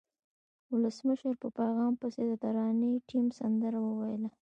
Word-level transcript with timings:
ولسمشر 0.73 1.33
په 1.41 1.47
پیغام 1.57 1.93
پسې 2.01 2.21
د 2.27 2.31
ترانې 2.43 2.91
ټیم 3.09 3.25
سندره 3.39 3.79
وویله. 3.83 4.29